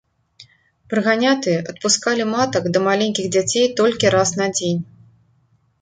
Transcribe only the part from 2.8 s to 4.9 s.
маленькіх дзяцей толькі раз на дзень.